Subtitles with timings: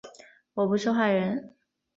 [0.55, 1.53] 我不是坏人